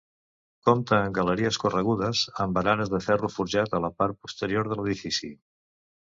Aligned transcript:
Compta 0.67 0.95
amb 0.99 1.11
galeries 1.17 1.59
corregudes 1.63 2.21
amb 2.45 2.57
baranes 2.59 2.91
de 2.93 3.01
ferro 3.09 3.29
forjat 3.33 3.75
a 3.77 3.83
la 3.85 3.91
part 4.01 4.17
posterior 4.25 4.71
de 4.73 4.79
l'edifici. 4.79 5.31